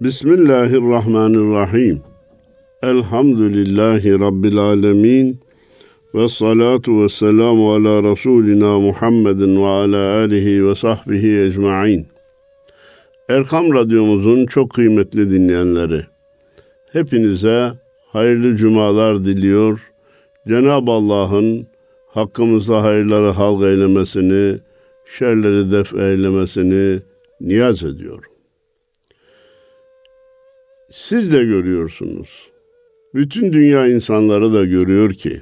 Bismillahirrahmanirrahim. 0.00 2.02
Elhamdülillahi 2.82 4.20
Rabbil 4.20 4.58
alemin. 4.58 5.40
Ve 6.14 6.28
salatu 6.28 7.02
ve 7.02 7.08
selamu 7.08 7.72
ala 7.72 8.02
Resulina 8.02 8.78
Muhammedin 8.78 9.62
ve 9.62 9.66
ala 9.66 10.16
alihi 10.16 10.66
ve 10.66 10.74
sahbihi 10.74 11.40
ecma'in. 11.40 12.06
Erkam 13.28 13.74
Radyomuzun 13.74 14.46
çok 14.46 14.70
kıymetli 14.70 15.30
dinleyenleri, 15.30 16.02
hepinize 16.92 17.72
hayırlı 18.06 18.56
cumalar 18.56 19.24
diliyor. 19.24 19.80
Cenab-ı 20.48 20.90
Allah'ın 20.90 21.66
hakkımızda 22.06 22.82
hayırları 22.82 23.30
halk 23.30 23.62
eylemesini, 23.62 24.58
şerleri 25.18 25.72
def 25.72 25.94
eylemesini 25.94 27.00
niyaz 27.40 27.82
ediyorum. 27.82 28.29
Siz 30.92 31.32
de 31.32 31.44
görüyorsunuz. 31.44 32.50
Bütün 33.14 33.52
dünya 33.52 33.86
insanları 33.86 34.54
da 34.54 34.64
görüyor 34.64 35.14
ki 35.14 35.40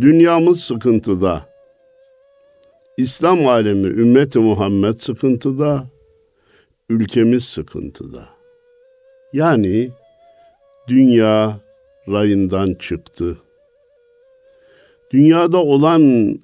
dünyamız 0.00 0.60
sıkıntıda. 0.60 1.48
İslam 2.96 3.46
alemi 3.46 3.86
ümmeti 3.86 4.38
Muhammed 4.38 5.00
sıkıntıda. 5.00 5.84
Ülkemiz 6.88 7.44
sıkıntıda. 7.44 8.28
Yani 9.32 9.90
dünya 10.88 11.60
rayından 12.08 12.74
çıktı. 12.74 13.38
Dünyada 15.12 15.58
olan, 15.58 16.34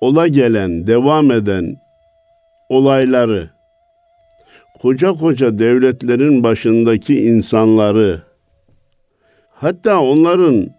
ola 0.00 0.28
gelen, 0.28 0.86
devam 0.86 1.30
eden 1.30 1.76
olayları, 2.68 3.50
koca 4.84 5.12
koca 5.12 5.58
devletlerin 5.58 6.42
başındaki 6.42 7.20
insanları, 7.20 8.22
hatta 9.50 10.00
onların 10.00 10.70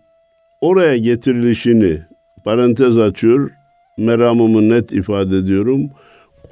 oraya 0.62 0.98
getirilişini, 0.98 2.02
parantez 2.44 2.98
açıyor, 2.98 3.52
meramımı 3.98 4.70
net 4.70 4.92
ifade 4.92 5.38
ediyorum. 5.38 5.90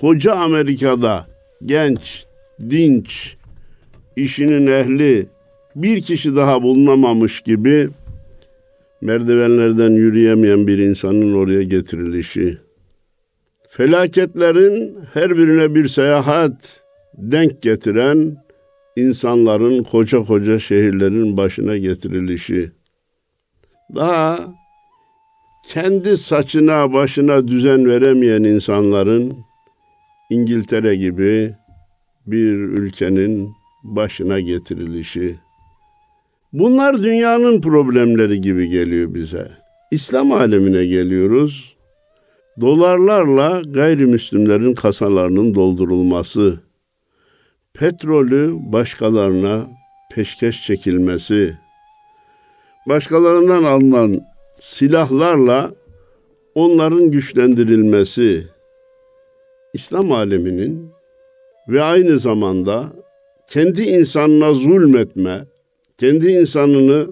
Koca 0.01 0.33
Amerika'da 0.33 1.25
genç, 1.65 2.25
dinç, 2.69 3.35
işinin 4.15 4.67
ehli 4.67 5.27
bir 5.75 6.01
kişi 6.01 6.35
daha 6.35 6.63
bulunamamış 6.63 7.41
gibi 7.41 7.89
merdivenlerden 9.01 9.91
yürüyemeyen 9.91 10.67
bir 10.67 10.77
insanın 10.77 11.33
oraya 11.33 11.63
getirilişi. 11.63 12.57
Felaketlerin 13.69 14.97
her 15.13 15.37
birine 15.37 15.75
bir 15.75 15.87
seyahat 15.87 16.82
denk 17.17 17.61
getiren 17.61 18.37
insanların 18.95 19.83
koca 19.83 20.23
koca 20.23 20.59
şehirlerin 20.59 21.37
başına 21.37 21.77
getirilişi. 21.77 22.71
Daha 23.95 24.39
kendi 25.69 26.17
saçına 26.17 26.93
başına 26.93 27.47
düzen 27.47 27.85
veremeyen 27.85 28.43
insanların 28.43 29.33
İngiltere 30.29 30.95
gibi 30.95 31.55
bir 32.27 32.53
ülkenin 32.53 33.49
başına 33.83 34.39
getirilişi. 34.39 35.35
Bunlar 36.53 37.03
dünyanın 37.03 37.61
problemleri 37.61 38.41
gibi 38.41 38.69
geliyor 38.69 39.13
bize. 39.13 39.51
İslam 39.91 40.31
alemine 40.31 40.85
geliyoruz. 40.85 41.75
Dolarlarla 42.61 43.61
gayrimüslimlerin 43.61 44.73
kasalarının 44.73 45.55
doldurulması, 45.55 46.59
petrolü 47.73 48.55
başkalarına 48.71 49.67
peşkeş 50.11 50.65
çekilmesi, 50.65 51.57
başkalarından 52.87 53.63
alınan 53.63 54.21
silahlarla 54.59 55.71
onların 56.55 57.11
güçlendirilmesi, 57.11 58.47
İslam 59.73 60.11
aleminin 60.11 60.91
ve 61.67 61.81
aynı 61.81 62.19
zamanda 62.19 62.93
kendi 63.47 63.83
insanına 63.83 64.53
zulmetme, 64.53 65.45
kendi 65.97 66.31
insanını 66.31 67.07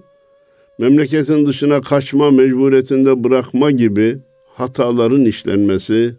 memleketin 0.80 1.46
dışına 1.46 1.82
kaçma 1.82 2.32
mecburiyetinde 2.32 3.24
bırakma 3.24 3.72
gibi 3.72 4.20
hataların 4.48 5.26
işlenmesi 5.26 6.16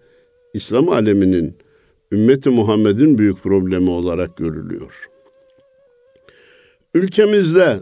İslam 0.55 0.89
aleminin 0.89 1.57
ümmeti 2.13 2.51
Muhammed'in 2.51 3.19
büyük 3.19 3.43
problemi 3.43 3.91
olarak 3.91 4.37
görülüyor. 4.37 5.09
Ülkemizde 6.95 7.81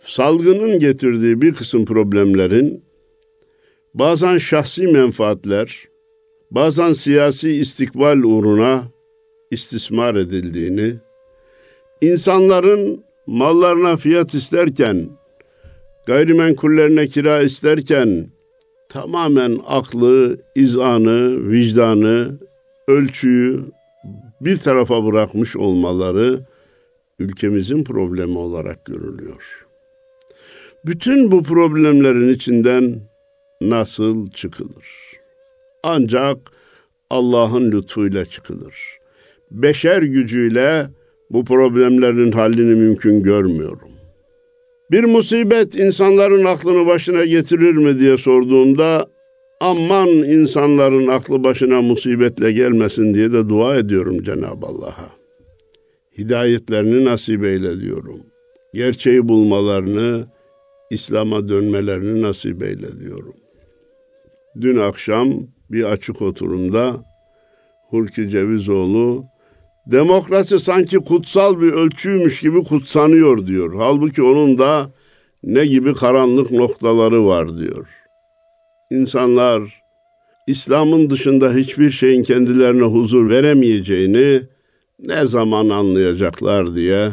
salgının 0.00 0.78
getirdiği 0.78 1.42
bir 1.42 1.54
kısım 1.54 1.84
problemlerin 1.84 2.84
bazen 3.94 4.38
şahsi 4.38 4.86
menfaatler, 4.86 5.84
bazen 6.50 6.92
siyasi 6.92 7.52
istikbal 7.52 8.18
uğruna 8.18 8.84
istismar 9.50 10.14
edildiğini, 10.14 10.94
insanların 12.00 13.04
mallarına 13.26 13.96
fiyat 13.96 14.34
isterken, 14.34 15.08
gayrimenkullerine 16.06 17.06
kira 17.06 17.42
isterken 17.42 18.26
tamamen 18.88 19.58
aklı, 19.66 20.38
izanı, 20.54 21.50
vicdanı, 21.50 22.38
ölçüyü 22.88 23.60
bir 24.40 24.56
tarafa 24.56 25.06
bırakmış 25.06 25.56
olmaları 25.56 26.40
ülkemizin 27.18 27.84
problemi 27.84 28.38
olarak 28.38 28.84
görülüyor. 28.84 29.66
Bütün 30.86 31.30
bu 31.30 31.42
problemlerin 31.42 32.34
içinden 32.34 33.00
nasıl 33.60 34.30
çıkılır? 34.30 34.86
Ancak 35.82 36.38
Allah'ın 37.10 37.72
lütfuyla 37.72 38.24
çıkılır. 38.24 38.98
Beşer 39.50 40.02
gücüyle 40.02 40.86
bu 41.30 41.44
problemlerin 41.44 42.32
hallini 42.32 42.74
mümkün 42.74 43.22
görmüyorum. 43.22 43.90
Bir 44.90 45.04
musibet 45.04 45.76
insanların 45.76 46.44
aklını 46.44 46.86
başına 46.86 47.24
getirir 47.24 47.72
mi 47.72 47.98
diye 47.98 48.18
sorduğumda 48.18 49.06
aman 49.60 50.08
insanların 50.08 51.06
aklı 51.06 51.44
başına 51.44 51.82
musibetle 51.82 52.52
gelmesin 52.52 53.14
diye 53.14 53.32
de 53.32 53.48
dua 53.48 53.76
ediyorum 53.76 54.22
Cenab-ı 54.22 54.66
Allah'a. 54.66 55.10
Hidayetlerini 56.18 57.04
nasip 57.04 57.44
eyle 57.44 57.80
diyorum. 57.80 58.20
Gerçeği 58.74 59.28
bulmalarını, 59.28 60.26
İslam'a 60.90 61.48
dönmelerini 61.48 62.22
nasip 62.22 62.62
eyle 62.62 63.00
diyorum. 63.00 63.34
Dün 64.60 64.76
akşam 64.76 65.28
bir 65.70 65.84
açık 65.84 66.22
oturumda 66.22 67.04
Hulki 67.90 68.28
Cevizoğlu 68.28 69.24
demokrasi 69.86 70.60
sanki 70.60 70.96
kutsal 70.96 71.60
bir 71.60 71.72
ölçüymüş 71.72 72.40
gibi 72.40 72.62
kutsanıyor 72.62 73.46
diyor. 73.46 73.74
Halbuki 73.78 74.22
onun 74.22 74.58
da 74.58 74.90
ne 75.42 75.66
gibi 75.66 75.94
karanlık 75.94 76.50
noktaları 76.50 77.26
var 77.26 77.58
diyor. 77.58 77.86
İnsanlar 78.90 79.82
İslam'ın 80.46 81.10
dışında 81.10 81.54
hiçbir 81.54 81.90
şeyin 81.90 82.22
kendilerine 82.22 82.84
huzur 82.84 83.30
veremeyeceğini 83.30 84.42
ne 84.98 85.26
zaman 85.26 85.68
anlayacaklar 85.68 86.74
diye 86.74 87.12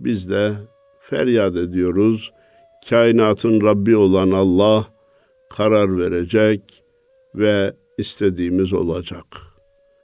biz 0.00 0.30
de 0.30 0.52
feryat 1.00 1.56
ediyoruz. 1.56 2.32
Kainatın 2.90 3.60
Rabbi 3.60 3.96
olan 3.96 4.30
Allah 4.30 4.86
karar 5.56 5.98
verecek 5.98 6.82
ve 7.34 7.74
istediğimiz 7.98 8.72
olacak. 8.72 9.26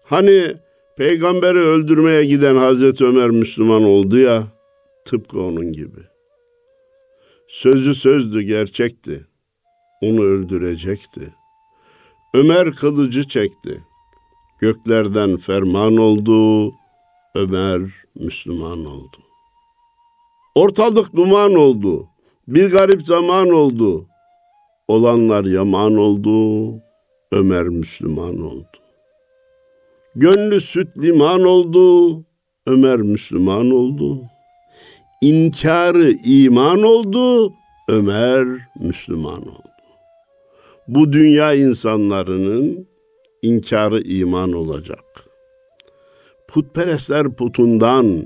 Hani 0.03 0.55
peygamberi 0.97 1.59
öldürmeye 1.59 2.25
giden 2.25 2.57
Hazreti 2.57 3.05
Ömer 3.05 3.31
Müslüman 3.31 3.85
oldu 3.85 4.19
ya, 4.19 4.45
tıpkı 5.05 5.41
onun 5.41 5.73
gibi. 5.73 6.01
Sözü 7.47 7.95
sözdü, 7.95 8.43
gerçekti. 8.43 9.27
Onu 10.05 10.23
öldürecekti. 10.23 11.35
Ömer 12.35 12.73
kılıcı 12.73 13.29
çekti. 13.29 13.81
Göklerden 14.59 15.37
ferman 15.37 15.97
oldu, 15.97 16.73
Ömer 17.35 17.81
Müslüman 18.15 18.85
oldu. 18.85 19.17
Ortalık 20.55 21.17
duman 21.17 21.55
oldu. 21.55 22.09
Bir 22.49 22.71
garip 22.71 23.07
zaman 23.07 23.51
oldu. 23.51 24.07
Olanlar 24.89 25.45
yaman 25.45 25.97
oldu. 25.97 26.69
Ömer 27.33 27.69
Müslüman 27.69 28.43
oldu. 28.43 28.79
Gönlü 30.15 30.61
süt 30.61 30.89
liman 30.99 31.43
oldu. 31.43 32.25
Ömer 32.67 32.97
Müslüman 32.97 33.71
oldu. 33.71 34.23
İnkarı 35.21 36.11
iman 36.27 36.83
oldu. 36.83 37.53
Ömer 37.89 38.47
Müslüman 38.81 39.43
oldu. 39.43 39.64
Bu 40.89 41.13
dünya 41.13 41.55
insanlarının 41.55 42.89
inkarı 43.43 44.01
iman 44.01 44.53
olacak. 44.53 45.05
Putperestler 46.49 47.37
putundan, 47.37 48.25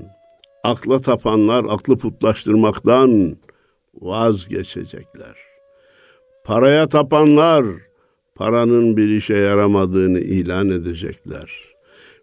Akla 0.65 1.01
tapanlar 1.01 1.65
aklı 1.69 1.99
putlaştırmaktan 1.99 3.37
vazgeçecekler. 3.95 5.37
Paraya 6.45 6.89
tapanlar 6.89 7.65
paranın 8.35 8.97
bir 8.97 9.09
işe 9.09 9.37
yaramadığını 9.37 10.21
ilan 10.21 10.69
edecekler. 10.69 11.51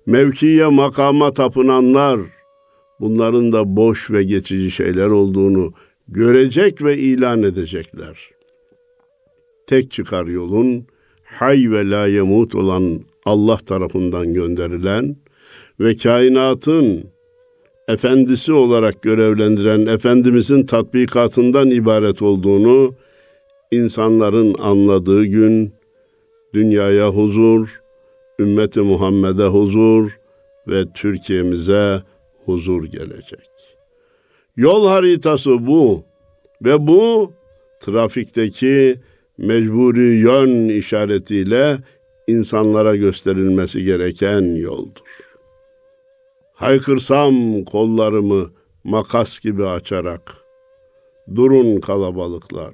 Mevkiye 0.05 0.67
makama 0.67 1.33
tapınanlar 1.33 2.19
bunların 2.99 3.51
da 3.51 3.75
boş 3.75 4.11
ve 4.11 4.23
geçici 4.23 4.71
şeyler 4.71 5.07
olduğunu 5.07 5.73
görecek 6.07 6.83
ve 6.83 6.97
ilan 6.97 7.43
edecekler. 7.43 8.34
Tek 9.67 9.91
çıkar 9.91 10.25
yolun 10.25 10.85
hay 11.23 11.71
ve 11.71 11.89
la 11.89 12.07
yemut 12.07 12.55
olan 12.55 13.01
Allah 13.25 13.57
tarafından 13.57 14.33
gönderilen 14.33 15.15
ve 15.79 15.95
kainatın 15.95 17.03
efendisi 17.87 18.53
olarak 18.53 19.01
görevlendiren 19.01 19.85
Efendimizin 19.85 20.65
tatbikatından 20.65 21.69
ibaret 21.71 22.21
olduğunu 22.21 22.95
insanların 23.71 24.55
anladığı 24.59 25.25
gün 25.25 25.73
dünyaya 26.53 27.09
huzur, 27.09 27.81
ümmeti 28.39 28.79
Muhammed'e 28.81 29.45
huzur 29.45 30.19
ve 30.67 30.85
Türkiye'mize 30.93 32.03
huzur 32.45 32.83
gelecek. 32.83 33.49
Yol 34.57 34.87
haritası 34.87 35.67
bu 35.67 36.03
ve 36.61 36.87
bu 36.87 37.31
trafikteki 37.79 38.95
mecburi 39.37 40.15
yön 40.15 40.69
işaretiyle 40.69 41.77
insanlara 42.27 42.95
gösterilmesi 42.95 43.83
gereken 43.83 44.55
yoldur. 44.55 45.01
Haykırsam 46.53 47.63
kollarımı 47.63 48.51
makas 48.83 49.39
gibi 49.39 49.65
açarak, 49.65 50.33
durun 51.35 51.79
kalabalıklar, 51.79 52.73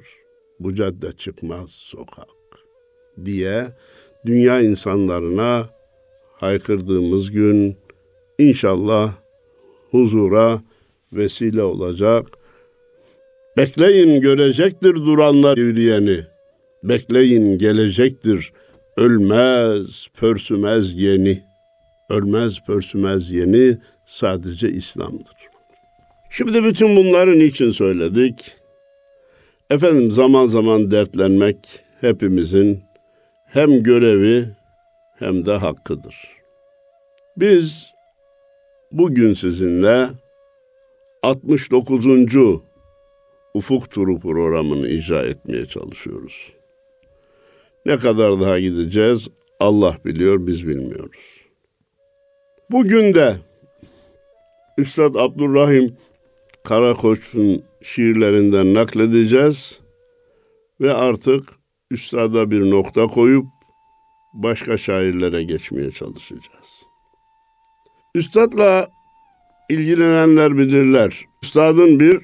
bu 0.60 0.76
cadde 0.76 1.12
çıkmaz 1.18 1.70
sokak 1.70 2.28
diye 3.26 3.68
dünya 4.26 4.62
insanlarına 4.62 5.70
haykırdığımız 6.34 7.32
gün 7.32 7.78
inşallah 8.40 9.14
huzura 9.92 10.62
vesile 11.14 11.64
olacak. 11.64 12.26
Bekleyin 13.58 14.22
görecektir 14.22 14.96
duranlar 14.96 15.58
yürüyeni. 15.58 16.31
Bekleyin 16.84 17.58
gelecektir 17.58 18.54
ölmez, 18.98 20.08
pörsümez 20.14 20.96
yeni. 20.96 21.44
Ölmez, 22.10 22.60
pörsümez 22.68 23.32
yeni 23.32 23.78
sadece 24.06 24.70
İslam'dır. 24.70 25.36
Şimdi 26.30 26.64
bütün 26.64 26.96
bunların 26.96 27.40
için 27.40 27.72
söyledik? 27.72 28.52
Efendim 29.70 30.12
zaman 30.12 30.48
zaman 30.48 30.92
dertlenmek 30.92 31.58
hepimizin 32.02 32.84
hem 33.46 33.84
görevi 33.84 34.46
hem 35.20 35.46
de 35.46 35.52
hakkıdır. 35.52 36.16
Biz 37.38 37.86
bugün 38.92 39.34
sizinle 39.34 40.10
69. 41.24 42.06
Ufuk 43.54 43.92
Turu 43.92 44.20
programını 44.20 44.90
icra 44.90 45.22
etmeye 45.22 45.66
çalışıyoruz. 45.66 46.61
Ne 47.86 47.98
kadar 47.98 48.42
daha 48.42 48.60
gideceğiz 48.60 49.28
Allah 49.60 49.98
biliyor 50.06 50.48
biz 50.48 50.68
bilmiyoruz. 50.68 51.22
Bugün 52.72 53.14
de 53.14 53.36
Üstad 54.78 55.16
Abdurrahim 55.16 55.98
Karakoç'un 56.64 57.64
şiirlerinden 57.84 58.74
nakledeceğiz 58.74 59.80
ve 60.82 60.94
artık 60.94 61.50
üstada 61.92 62.52
bir 62.52 62.70
nokta 62.72 63.08
koyup 63.08 63.46
başka 64.34 64.78
şairlere 64.78 65.44
geçmeye 65.44 65.92
çalışacağız. 65.92 66.68
Üstadla 68.16 68.90
ilgilenenler 69.70 70.58
bilirler. 70.58 71.26
Üstadın 71.44 72.00
bir 72.00 72.22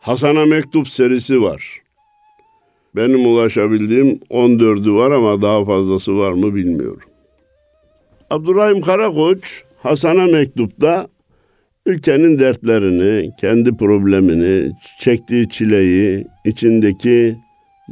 Hasan'a 0.00 0.44
mektup 0.44 0.88
serisi 0.88 1.42
var. 1.42 1.83
Benim 2.96 3.26
ulaşabildiğim 3.26 4.20
14'ü 4.30 4.94
var 4.94 5.10
ama 5.10 5.42
daha 5.42 5.64
fazlası 5.64 6.18
var 6.18 6.32
mı 6.32 6.54
bilmiyorum. 6.54 7.08
Abdurrahim 8.30 8.80
Karakoç 8.80 9.62
Hasan'a 9.82 10.26
mektupta 10.26 11.08
ülkenin 11.86 12.38
dertlerini, 12.38 13.30
kendi 13.40 13.76
problemini, 13.76 14.72
çektiği 15.00 15.48
çileyi, 15.48 16.26
içindeki 16.44 17.36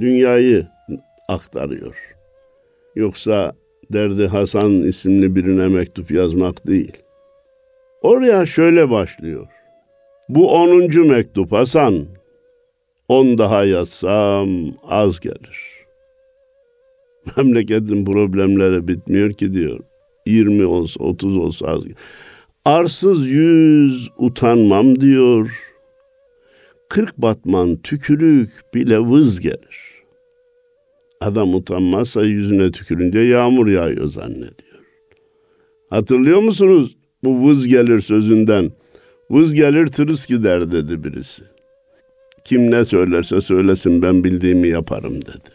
dünyayı 0.00 0.66
aktarıyor. 1.28 1.96
Yoksa 2.96 3.52
derdi 3.92 4.26
Hasan 4.26 4.82
isimli 4.82 5.36
birine 5.36 5.68
mektup 5.68 6.10
yazmak 6.10 6.66
değil. 6.66 6.92
Oraya 8.02 8.46
şöyle 8.46 8.90
başlıyor. 8.90 9.46
Bu 10.28 10.52
onuncu 10.52 11.04
mektup 11.04 11.52
Hasan. 11.52 12.06
On 13.12 13.38
daha 13.38 13.64
yazsam 13.64 14.48
az 14.82 15.20
gelir. 15.20 15.58
Memleketin 17.36 18.04
problemleri 18.04 18.88
bitmiyor 18.88 19.32
ki 19.32 19.54
diyor. 19.54 19.80
20 20.26 20.64
olsa 20.64 21.04
30 21.04 21.36
olsa 21.36 21.66
az 21.66 21.84
gelir. 21.84 21.96
Arsız 22.64 23.26
yüz 23.26 24.10
utanmam 24.18 25.00
diyor. 25.00 25.50
Kırk 26.88 27.18
batman 27.18 27.76
tükürük 27.76 28.50
bile 28.74 28.98
vız 28.98 29.40
gelir. 29.40 30.04
Adam 31.20 31.54
utanmazsa 31.54 32.22
yüzüne 32.22 32.70
tükürünce 32.70 33.20
yağmur 33.20 33.66
yağıyor 33.66 34.06
zannediyor. 34.06 34.82
Hatırlıyor 35.90 36.40
musunuz 36.40 36.96
bu 37.24 37.48
vız 37.48 37.66
gelir 37.66 38.00
sözünden? 38.00 38.70
Vız 39.30 39.54
gelir 39.54 39.86
tırıs 39.86 40.26
gider 40.26 40.72
dedi 40.72 41.04
birisi. 41.04 41.51
Kim 42.44 42.70
ne 42.70 42.84
söylerse 42.84 43.40
söylesin 43.40 44.02
ben 44.02 44.24
bildiğimi 44.24 44.68
yaparım 44.68 45.22
dedi. 45.22 45.50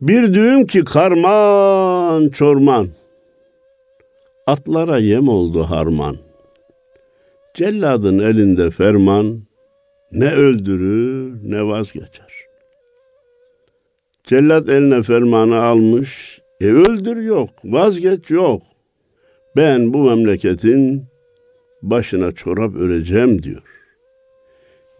Bir 0.00 0.34
düğüm 0.34 0.66
ki 0.66 0.84
karman 0.84 2.28
çorman. 2.28 2.88
Atlara 4.46 4.98
yem 4.98 5.28
oldu 5.28 5.62
harman. 5.62 6.16
Celladın 7.54 8.18
elinde 8.18 8.70
ferman 8.70 9.42
ne 10.12 10.32
öldürür 10.32 11.38
ne 11.42 11.66
vazgeçer. 11.66 12.26
Cellat 14.24 14.68
eline 14.68 15.02
fermanı 15.02 15.62
almış. 15.62 16.40
E 16.60 16.66
öldür 16.66 17.16
yok, 17.16 17.50
vazgeç 17.64 18.30
yok. 18.30 18.62
Ben 19.56 19.92
bu 19.92 20.04
memleketin 20.04 21.04
başına 21.82 22.32
çorap 22.32 22.74
öreceğim 22.74 23.42
diyor. 23.42 23.75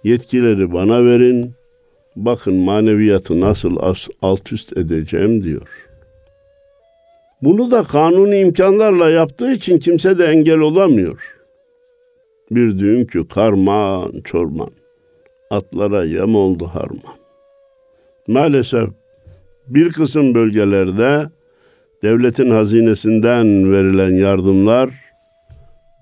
Yetkileri 0.07 0.73
bana 0.73 1.05
verin. 1.05 1.53
Bakın 2.17 2.55
maneviyatı 2.55 3.41
nasıl 3.41 3.77
alt 4.23 4.53
üst 4.53 4.77
edeceğim 4.77 5.45
diyor. 5.45 5.69
Bunu 7.43 7.71
da 7.71 7.83
kanuni 7.83 8.39
imkanlarla 8.39 9.11
yaptığı 9.11 9.53
için 9.53 9.79
kimse 9.79 10.19
de 10.19 10.25
engel 10.25 10.59
olamıyor. 10.59 11.19
Bir 12.51 12.79
düğünkü 12.79 13.29
karman 13.29 14.21
çorman, 14.25 14.71
atlara 15.51 16.05
yem 16.05 16.35
oldu 16.35 16.67
harman. 16.67 17.17
Maalesef 18.29 18.89
bir 19.67 19.93
kısım 19.93 20.35
bölgelerde 20.35 21.27
devletin 22.03 22.51
hazinesinden 22.51 23.73
verilen 23.73 24.15
yardımlar 24.15 24.91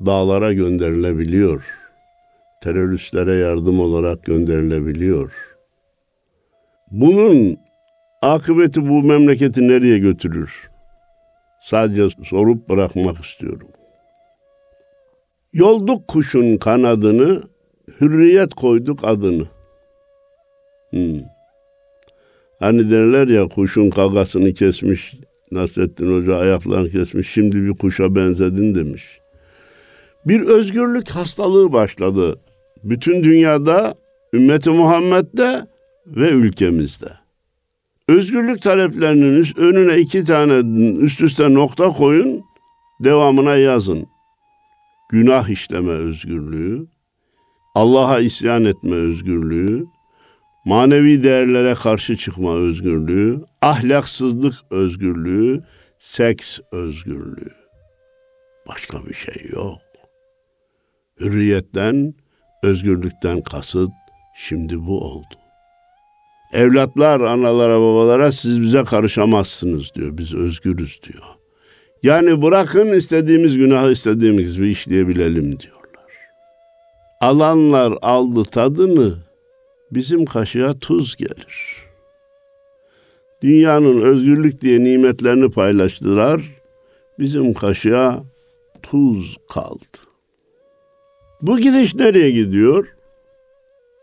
dağlara 0.07 0.53
gönderilebiliyor. 0.53 1.84
Teröristlere 2.65 3.35
yardım 3.35 3.81
olarak 3.81 4.25
gönderilebiliyor. 4.25 5.33
Bunun 6.91 7.57
akıbeti 8.23 8.89
bu 8.89 9.03
memleketi 9.03 9.69
nereye 9.69 9.99
götürür? 9.99 10.71
Sadece 11.63 12.09
sorup 12.25 12.69
bırakmak 12.69 13.25
istiyorum. 13.25 13.69
Yolduk 15.53 16.09
kuşun 16.09 16.57
kanadını, 16.57 17.43
hürriyet 18.01 18.55
koyduk 18.55 18.99
adını. 19.03 19.45
Hmm. 20.91 21.21
Hani 22.59 22.91
derler 22.91 23.29
ya 23.29 23.49
kuşun 23.49 23.91
kagasını 23.91 24.55
kesmiş 24.55 25.15
Nasrettin 25.53 26.21
Hoca 26.21 26.37
ayaklarını 26.37 26.91
kesmiş 26.91 27.31
şimdi 27.31 27.57
bir 27.57 27.73
kuşa 27.79 28.15
benzedin 28.15 28.75
demiş. 28.75 29.21
Bir 30.27 30.41
özgürlük 30.41 31.11
hastalığı 31.11 31.73
başladı. 31.73 32.41
Bütün 32.85 33.25
dünyada, 33.25 33.95
ümmeti 34.33 34.71
Muhammed'de 34.71 35.67
ve 36.07 36.29
ülkemizde. 36.29 37.13
Özgürlük 38.09 38.63
taleplerinin 38.63 39.49
önüne 39.57 39.99
iki 39.99 40.25
tane 40.25 40.55
üst 41.05 41.21
üste 41.21 41.55
nokta 41.55 41.89
koyun, 41.93 42.45
devamına 43.01 43.57
yazın. 43.57 44.07
günah 45.11 45.49
işleme 45.49 45.91
özgürlüğü, 45.91 46.87
Allah'a 47.75 48.21
isyan 48.21 48.65
etme 48.65 48.95
özgürlüğü, 48.97 49.87
manevi 50.65 51.25
değerlere 51.25 51.75
karşı 51.75 52.17
çıkma 52.17 52.55
özgürlüğü, 52.55 53.45
ahlaksızlık 53.63 54.55
özgürlüğü, 54.71 55.63
seks 55.99 56.61
özgürlüğü. 56.73 57.53
Başka 58.69 59.07
bir 59.07 59.15
şey 59.15 59.51
yok. 59.53 59.79
Hürriyetten, 61.21 62.15
özgürlükten 62.65 63.41
kasıt 63.41 63.91
şimdi 64.37 64.87
bu 64.87 65.01
oldu. 65.01 65.35
Evlatlar 66.53 67.21
analara 67.21 67.81
babalara 67.81 68.33
siz 68.33 68.63
bize 68.63 68.85
karışamazsınız 68.85 69.95
diyor. 69.95 70.19
Biz 70.19 70.35
özgürüz 70.35 71.01
diyor. 71.03 71.25
Yani 72.03 72.43
bırakın 72.43 72.99
istediğimiz 72.99 73.57
günahı 73.57 73.93
istediğimiz 73.93 74.57
gibi 74.57 74.71
işleyebilelim 74.71 75.61
diyorlar. 75.61 76.11
Alanlar 77.21 77.99
aldı 78.03 78.45
tadını 78.45 79.15
bizim 79.91 80.25
kaşığa 80.25 80.79
tuz 80.79 81.17
gelir. 81.17 81.85
Dünyanın 83.43 84.01
özgürlük 84.01 84.61
diye 84.61 84.85
nimetlerini 84.85 85.51
paylaştılar. 85.51 86.43
Bizim 87.19 87.55
kaşığa 87.55 88.23
tuz 88.83 89.37
kaldı. 89.49 90.14
Bu 91.43 91.59
gidiş 91.59 91.95
nereye 91.95 92.31
gidiyor? 92.31 92.95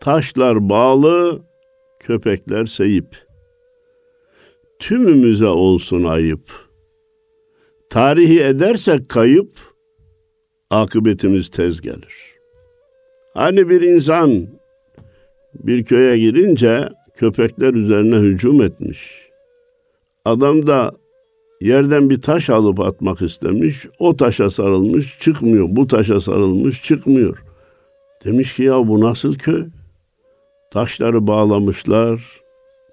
Taşlar 0.00 0.68
bağlı, 0.68 1.42
köpekler 2.00 2.66
seyip. 2.66 3.26
Tümümüze 4.78 5.46
olsun 5.46 6.04
ayıp. 6.04 6.50
Tarihi 7.90 8.40
edersek 8.40 9.08
kayıp, 9.08 9.50
akıbetimiz 10.70 11.48
tez 11.50 11.80
gelir. 11.80 12.32
Hani 13.34 13.68
bir 13.68 13.80
insan 13.80 14.48
bir 15.54 15.84
köye 15.84 16.18
girince 16.18 16.88
köpekler 17.14 17.74
üzerine 17.74 18.16
hücum 18.16 18.62
etmiş. 18.62 19.28
Adam 20.24 20.66
da 20.66 20.92
yerden 21.62 22.10
bir 22.10 22.20
taş 22.20 22.50
alıp 22.50 22.80
atmak 22.80 23.22
istemiş. 23.22 23.86
O 23.98 24.16
taşa 24.16 24.50
sarılmış 24.50 25.18
çıkmıyor. 25.20 25.66
Bu 25.70 25.86
taşa 25.86 26.20
sarılmış 26.20 26.82
çıkmıyor. 26.82 27.38
Demiş 28.24 28.56
ki 28.56 28.62
ya 28.62 28.88
bu 28.88 29.00
nasıl 29.00 29.34
köy? 29.34 29.64
Taşları 30.70 31.26
bağlamışlar, 31.26 32.40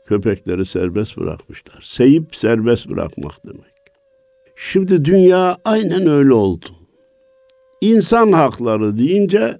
köpekleri 0.06 0.66
serbest 0.66 1.18
bırakmışlar. 1.18 1.82
Seyip 1.84 2.36
serbest 2.36 2.90
bırakmak 2.90 3.46
demek. 3.46 3.74
Şimdi 4.56 5.06
dünya 5.06 5.58
aynen 5.66 6.08
öyle 6.08 6.34
oldu. 6.34 6.66
İnsan 7.82 8.32
hakları 8.32 8.98
deyince 8.98 9.60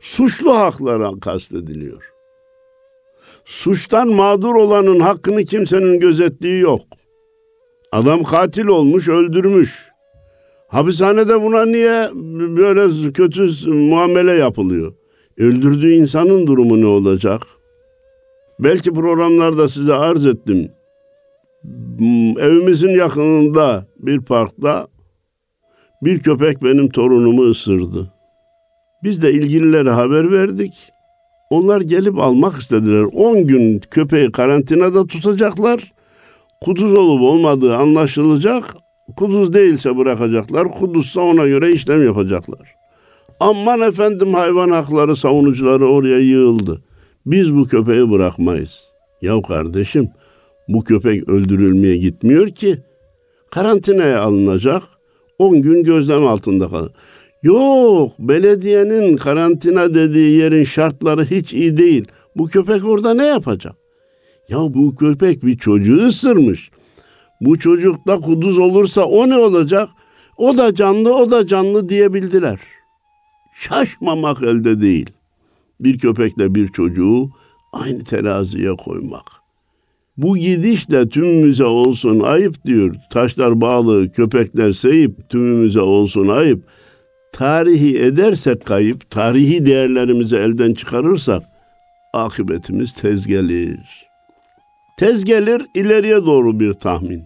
suçlu 0.00 0.58
haklara 0.58 1.10
kastediliyor. 1.20 2.12
Suçtan 3.44 4.08
mağdur 4.08 4.54
olanın 4.54 5.00
hakkını 5.00 5.44
kimsenin 5.44 6.00
gözettiği 6.00 6.60
yok. 6.60 6.82
Adam 7.96 8.22
katil 8.22 8.66
olmuş, 8.66 9.08
öldürmüş. 9.08 9.88
Hapishanede 10.68 11.42
buna 11.42 11.64
niye 11.64 12.10
böyle 12.56 13.12
kötü 13.12 13.70
muamele 13.70 14.32
yapılıyor? 14.32 14.94
Öldürdüğü 15.38 15.92
insanın 15.92 16.46
durumu 16.46 16.80
ne 16.80 16.86
olacak? 16.86 17.42
Belki 18.58 18.92
programlarda 18.92 19.68
size 19.68 19.94
arz 19.94 20.26
ettim. 20.26 20.70
Evimizin 22.38 22.88
yakınında 22.88 23.86
bir 23.98 24.20
parkta 24.20 24.86
bir 26.02 26.18
köpek 26.18 26.62
benim 26.62 26.88
torunumu 26.88 27.50
ısırdı. 27.50 28.12
Biz 29.02 29.22
de 29.22 29.32
ilgililere 29.32 29.90
haber 29.90 30.32
verdik. 30.32 30.74
Onlar 31.50 31.80
gelip 31.80 32.18
almak 32.18 32.60
istediler. 32.60 33.02
10 33.02 33.46
gün 33.46 33.80
köpeği 33.90 34.32
karantinada 34.32 35.06
tutacaklar. 35.06 35.95
Kuduz 36.66 36.94
olup 36.94 37.22
olmadığı 37.22 37.76
anlaşılacak. 37.76 38.76
Kuduz 39.16 39.52
değilse 39.52 39.96
bırakacaklar. 39.96 40.68
Kuduzsa 40.68 41.20
ona 41.20 41.46
göre 41.46 41.72
işlem 41.72 42.04
yapacaklar. 42.04 42.74
Aman 43.40 43.80
efendim 43.80 44.34
hayvan 44.34 44.70
hakları 44.70 45.16
savunucuları 45.16 45.88
oraya 45.88 46.18
yığıldı. 46.18 46.82
Biz 47.26 47.56
bu 47.56 47.64
köpeği 47.64 48.10
bırakmayız. 48.10 48.84
Ya 49.22 49.42
kardeşim 49.42 50.08
bu 50.68 50.84
köpek 50.84 51.28
öldürülmeye 51.28 51.96
gitmiyor 51.96 52.48
ki. 52.48 52.78
Karantinaya 53.50 54.20
alınacak. 54.20 54.82
10 55.38 55.62
gün 55.62 55.84
gözlem 55.84 56.26
altında 56.26 56.68
kalır. 56.68 56.92
Yok 57.42 58.12
belediyenin 58.18 59.16
karantina 59.16 59.94
dediği 59.94 60.38
yerin 60.38 60.64
şartları 60.64 61.24
hiç 61.24 61.52
iyi 61.52 61.76
değil. 61.76 62.04
Bu 62.36 62.46
köpek 62.46 62.84
orada 62.84 63.14
ne 63.14 63.24
yapacak? 63.26 63.85
Ya 64.48 64.58
bu 64.58 64.96
köpek 64.96 65.44
bir 65.44 65.58
çocuğu 65.58 66.06
ısırmış. 66.06 66.70
Bu 67.40 67.58
çocuk 67.58 68.06
da 68.06 68.16
kuduz 68.16 68.58
olursa 68.58 69.04
o 69.04 69.28
ne 69.28 69.36
olacak? 69.36 69.88
O 70.36 70.58
da 70.58 70.74
canlı 70.74 71.14
o 71.14 71.30
da 71.30 71.46
canlı 71.46 71.88
diyebildiler. 71.88 72.58
Şaşmamak 73.54 74.42
elde 74.42 74.80
değil. 74.80 75.10
Bir 75.80 75.98
köpekle 75.98 76.54
bir 76.54 76.68
çocuğu 76.68 77.30
aynı 77.72 78.04
teraziye 78.04 78.76
koymak. 78.76 79.30
Bu 80.16 80.36
gidişle 80.36 81.08
tümümüze 81.08 81.64
olsun 81.64 82.20
ayıp 82.20 82.64
diyor. 82.64 82.94
Taşlar 83.10 83.60
bağlı, 83.60 84.12
köpekler 84.12 84.72
seyip 84.72 85.30
tümümüze 85.30 85.80
olsun 85.80 86.28
ayıp. 86.28 86.64
Tarihi 87.32 87.98
edersek 87.98 88.66
kayıp, 88.66 89.10
tarihi 89.10 89.66
değerlerimizi 89.66 90.36
elden 90.36 90.74
çıkarırsak 90.74 91.42
akıbetimiz 92.12 92.92
tez 92.92 93.26
gelir. 93.26 94.05
Tez 94.96 95.24
gelir 95.24 95.62
ileriye 95.74 96.26
doğru 96.26 96.60
bir 96.60 96.72
tahmin. 96.72 97.24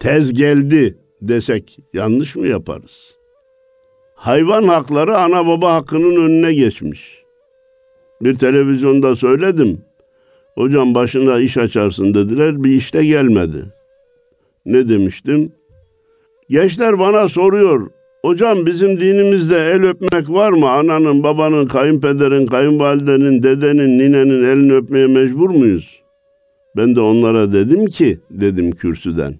Tez 0.00 0.32
geldi 0.32 0.98
desek 1.22 1.78
yanlış 1.94 2.36
mı 2.36 2.46
yaparız? 2.46 3.14
Hayvan 4.14 4.62
hakları 4.62 5.18
ana 5.18 5.46
baba 5.46 5.74
hakkının 5.74 6.16
önüne 6.16 6.54
geçmiş. 6.54 7.22
Bir 8.20 8.34
televizyonda 8.34 9.16
söyledim. 9.16 9.80
Hocam 10.54 10.94
başında 10.94 11.40
iş 11.40 11.56
açarsın 11.56 12.14
dediler. 12.14 12.64
Bir 12.64 12.70
işte 12.70 13.04
gelmedi. 13.04 13.64
Ne 14.66 14.88
demiştim? 14.88 15.52
Gençler 16.50 16.98
bana 16.98 17.28
soruyor. 17.28 17.90
Hocam 18.22 18.66
bizim 18.66 19.00
dinimizde 19.00 19.56
el 19.56 19.82
öpmek 19.82 20.30
var 20.30 20.50
mı? 20.50 20.70
Ananın, 20.70 21.22
babanın, 21.22 21.66
kayınpederin, 21.66 22.46
kayınvalidenin, 22.46 23.42
dedenin, 23.42 23.98
ninenin 23.98 24.44
elini 24.44 24.74
öpmeye 24.74 25.06
mecbur 25.06 25.50
muyuz? 25.50 26.07
Ben 26.78 26.96
de 26.96 27.00
onlara 27.00 27.52
dedim 27.52 27.86
ki, 27.86 28.18
dedim 28.30 28.70
kürsüden. 28.70 29.34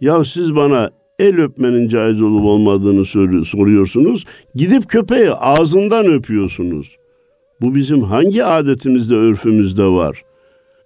Ya 0.00 0.24
siz 0.24 0.56
bana 0.56 0.90
el 1.18 1.40
öpmenin 1.40 1.88
caiz 1.88 2.22
olup 2.22 2.44
olmadığını 2.44 3.04
soruyorsunuz. 3.44 4.24
Gidip 4.54 4.88
köpeği 4.88 5.30
ağzından 5.30 6.06
öpüyorsunuz. 6.06 6.96
Bu 7.60 7.74
bizim 7.74 8.02
hangi 8.02 8.44
adetimizde, 8.44 9.14
örfümüzde 9.14 9.84
var? 9.84 10.22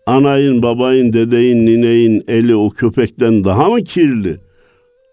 Anayın, 0.07 0.62
babayın, 0.62 1.12
dedeyin, 1.12 1.66
nineyin 1.66 2.25
eli 2.28 2.57
o 2.57 2.71
köpekten 2.71 3.45
daha 3.45 3.68
mı 3.68 3.85
kirli? 3.85 4.37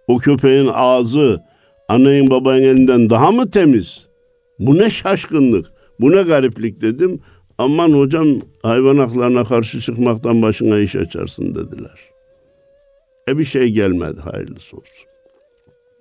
O 0.07 0.17
köpeğin 0.17 0.69
ağzı 0.73 1.41
anayın, 1.89 2.29
babayın 2.29 2.63
elinden 2.63 3.09
daha 3.09 3.31
mı 3.31 3.49
temiz? 3.49 4.07
Bu 4.59 4.77
ne 4.77 4.89
şaşkınlık, 4.89 5.65
bu 5.99 6.11
ne 6.11 6.21
gariplik 6.21 6.81
dedim. 6.81 7.19
Aman 7.57 7.93
hocam 7.93 8.27
hayvan 8.63 8.97
haklarına 8.97 9.43
karşı 9.43 9.81
çıkmaktan 9.81 10.41
başına 10.41 10.79
iş 10.79 10.95
açarsın 10.95 11.55
dediler. 11.55 11.99
E 13.29 13.37
bir 13.37 13.45
şey 13.45 13.69
gelmedi 13.69 14.21
hayırlısı 14.21 14.75
olsun. 14.77 15.05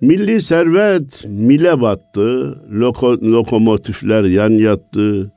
Milli 0.01 0.43
servet 0.43 1.25
mile 1.25 1.81
battı, 1.81 2.59
loko, 2.73 3.13
lokomotifler 3.13 4.25
yan 4.25 4.51
yattı, 4.51 5.33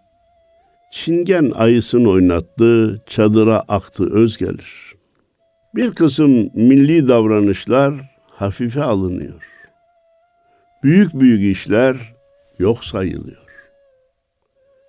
çingen 0.92 1.52
ayısını 1.56 2.10
oynattı, 2.10 3.02
çadıra 3.06 3.64
aktı 3.68 4.14
öz 4.14 4.38
gelir. 4.38 4.94
Bir 5.76 5.92
kısım 5.92 6.50
milli 6.54 7.08
davranışlar 7.08 7.94
hafife 8.30 8.84
alınıyor. 8.84 9.44
Büyük 10.84 11.14
büyük 11.14 11.58
işler 11.58 11.98
yok 12.60 12.86
sayılıyor. 12.86 13.48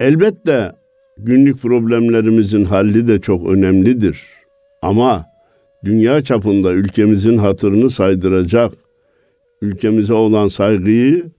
Elbette 0.00 0.72
günlük 1.18 1.62
problemlerimizin 1.62 2.64
halli 2.64 3.08
de 3.08 3.20
çok 3.20 3.46
önemlidir. 3.46 4.22
Ama 4.82 5.26
dünya 5.84 6.24
çapında 6.24 6.72
ülkemizin 6.72 7.38
hatırını 7.38 7.90
saydıracak, 7.90 8.72
ülkemize 9.62 10.14
olan 10.14 10.48
saygıyı 10.48 11.30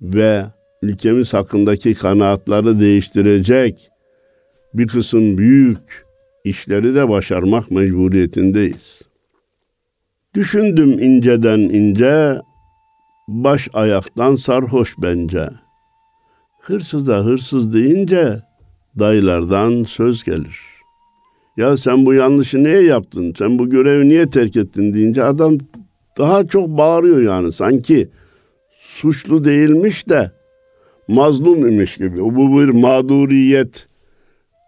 ve 0.00 0.44
ülkemiz 0.82 1.34
hakkındaki 1.34 1.94
kanaatları 1.94 2.80
değiştirecek 2.80 3.90
bir 4.74 4.86
kısım 4.86 5.38
büyük 5.38 6.06
işleri 6.44 6.94
de 6.94 7.08
başarmak 7.08 7.70
mecburiyetindeyiz. 7.70 9.02
Düşündüm 10.34 10.98
inceden 10.98 11.58
ince, 11.58 12.40
baş 13.28 13.68
ayaktan 13.72 14.36
sarhoş 14.36 14.94
bence. 14.98 15.48
Hırsız 16.60 17.06
da 17.06 17.24
hırsız 17.24 17.74
deyince 17.74 18.42
dayılardan 18.98 19.84
söz 19.84 20.24
gelir. 20.24 20.60
Ya 21.56 21.76
sen 21.76 22.06
bu 22.06 22.14
yanlışı 22.14 22.62
niye 22.64 22.82
yaptın? 22.82 23.34
Sen 23.38 23.58
bu 23.58 23.70
görevi 23.70 24.08
niye 24.08 24.30
terk 24.30 24.56
ettin 24.56 24.94
deyince 24.94 25.24
adam 25.24 25.58
daha 26.18 26.46
çok 26.46 26.68
bağırıyor 26.68 27.22
yani 27.22 27.52
sanki 27.52 28.08
suçlu 28.78 29.44
değilmiş 29.44 30.08
de 30.08 30.30
mazlum 31.08 31.68
imiş 31.68 31.96
gibi. 31.96 32.20
Bu 32.20 32.60
bir 32.60 32.68
mağduriyet 32.68 33.88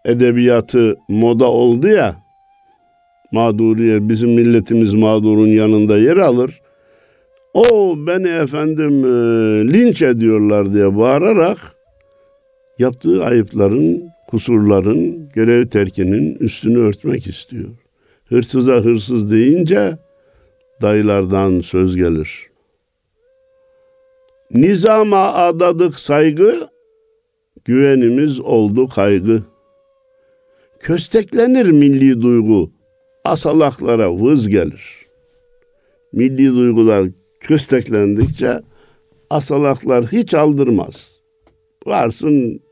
edebiyatı 0.05 0.95
moda 1.07 1.45
oldu 1.45 1.87
ya. 1.87 2.15
Mağduriyet 3.31 4.01
bizim 4.01 4.29
milletimiz 4.29 4.93
mağdurun 4.93 5.47
yanında 5.47 5.97
yer 5.97 6.17
alır. 6.17 6.61
O 7.53 7.95
beni 7.97 8.27
efendim 8.27 9.05
e, 9.05 9.09
linç 9.73 10.01
ediyorlar 10.01 10.73
diye 10.73 10.97
bağırarak 10.97 11.57
yaptığı 12.79 13.23
ayıpların, 13.23 14.14
kusurların, 14.35 15.29
görev 15.33 15.67
terkinin 15.67 16.35
üstünü 16.35 16.77
örtmek 16.77 17.27
istiyor. 17.27 17.69
Hırsıza 18.29 18.73
hırsız 18.73 19.31
deyince 19.31 19.97
dayılardan 20.81 21.61
söz 21.61 21.95
gelir. 21.95 22.49
Nizama 24.51 25.33
adadık 25.33 25.99
saygı, 25.99 26.69
güvenimiz 27.65 28.39
oldu 28.39 28.87
kaygı. 28.87 29.43
Kösteklenir 30.79 31.65
milli 31.65 32.21
duygu, 32.21 32.71
asalaklara 33.23 34.15
vız 34.15 34.49
gelir. 34.49 35.05
Milli 36.13 36.55
duygular 36.55 37.07
kösteklendikçe 37.39 38.61
asalaklar 39.29 40.05
hiç 40.05 40.33
aldırmaz. 40.33 41.11
Varsın 41.85 42.64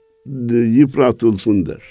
yıpratılsın 0.51 1.65
der. 1.65 1.81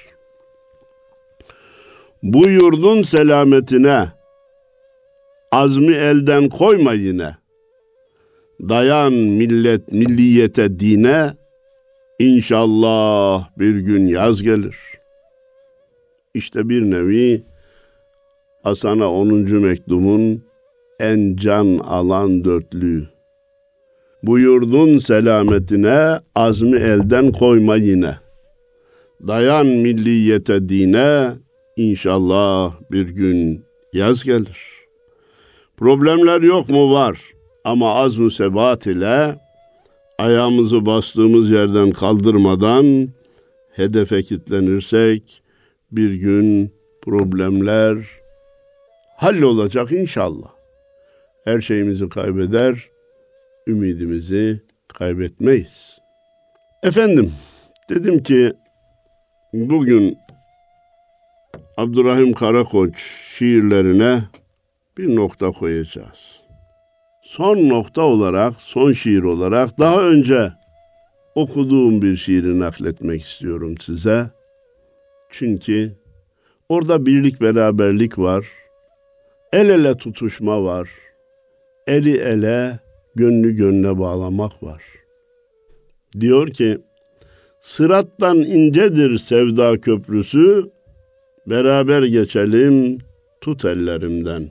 Bu 2.22 2.48
yurdun 2.48 3.02
selametine 3.02 4.08
azmi 5.52 5.94
elden 5.94 6.48
koyma 6.48 6.92
yine. 6.92 7.36
Dayan 8.60 9.12
millet 9.12 9.92
milliyete 9.92 10.80
dine 10.80 11.32
İnşallah 12.22 13.48
bir 13.58 13.76
gün 13.76 14.06
yaz 14.06 14.42
gelir. 14.42 14.76
İşte 16.34 16.68
bir 16.68 16.90
nevi 16.90 17.44
Hasan'a 18.62 19.12
10. 19.12 19.28
mektubun 19.60 20.44
en 21.00 21.36
can 21.36 21.78
alan 21.78 22.44
dörtlüğü. 22.44 23.08
Bu 24.22 24.38
yurdun 24.38 24.98
selametine 24.98 26.20
azmi 26.34 26.78
elden 26.78 27.32
koyma 27.32 27.76
yine. 27.76 28.21
Dayan 29.26 29.66
milliyete 29.66 30.68
dine, 30.68 31.30
inşallah 31.76 32.74
bir 32.90 33.08
gün 33.08 33.64
yaz 33.92 34.24
gelir. 34.24 34.58
Problemler 35.76 36.40
yok 36.40 36.70
mu 36.70 36.92
var 36.92 37.20
ama 37.64 37.94
azm 37.94 38.30
sebat 38.30 38.86
ile 38.86 39.38
ayağımızı 40.18 40.86
bastığımız 40.86 41.50
yerden 41.50 41.90
kaldırmadan 41.90 43.08
hedefe 43.72 44.22
kitlenirsek 44.22 45.42
bir 45.92 46.14
gün 46.14 46.72
problemler 47.02 48.06
hallolacak 49.16 49.92
inşallah. 49.92 50.50
Her 51.44 51.60
şeyimizi 51.60 52.08
kaybeder, 52.08 52.88
ümidimizi 53.66 54.60
kaybetmeyiz. 54.88 55.98
Efendim, 56.82 57.32
dedim 57.90 58.22
ki 58.22 58.52
bugün 59.52 60.18
Abdurrahim 61.76 62.32
Karakoç 62.32 62.94
şiirlerine 63.36 64.22
bir 64.98 65.16
nokta 65.16 65.52
koyacağız. 65.52 66.40
Son 67.22 67.68
nokta 67.68 68.02
olarak, 68.02 68.54
son 68.58 68.92
şiir 68.92 69.22
olarak 69.22 69.78
daha 69.78 70.02
önce 70.02 70.52
okuduğum 71.34 72.02
bir 72.02 72.16
şiiri 72.16 72.60
nakletmek 72.60 73.22
istiyorum 73.22 73.74
size. 73.80 74.30
Çünkü 75.30 75.92
orada 76.68 77.06
birlik 77.06 77.40
beraberlik 77.40 78.18
var. 78.18 78.46
El 79.52 79.68
ele 79.68 79.96
tutuşma 79.96 80.64
var. 80.64 80.88
Eli 81.86 82.16
ele, 82.18 82.78
gönlü 83.14 83.56
gönle 83.56 83.98
bağlamak 83.98 84.62
var. 84.62 84.82
Diyor 86.20 86.50
ki, 86.50 86.78
Sırattan 87.62 88.36
incedir 88.36 89.18
sevda 89.18 89.80
köprüsü, 89.80 90.70
beraber 91.46 92.02
geçelim 92.02 92.98
tut 93.40 93.64
ellerimden. 93.64 94.48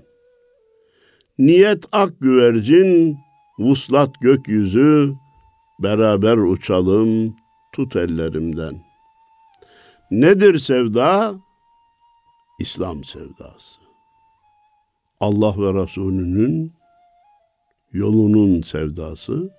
Niyet 1.39 1.84
ak 1.91 2.13
güvercin, 2.19 3.17
vuslat 3.60 4.10
gökyüzü, 4.21 5.13
beraber 5.80 6.38
uçalım 6.38 7.36
tut 7.74 7.95
ellerimden. 7.95 8.82
Nedir 10.12 10.60
sevda? 10.60 11.36
İslam 12.60 13.04
sevdası. 13.04 13.82
Allah 15.19 15.56
ve 15.58 15.84
Resulünün 15.84 16.74
yolunun 17.93 18.62
sevdası, 18.62 19.50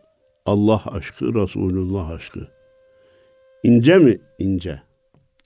Allah 0.46 0.82
aşkı, 0.86 1.34
Resulullah 1.34 2.10
aşkı. 2.10 2.61
İnce 3.62 3.98
mi? 3.98 4.18
İnce. 4.38 4.80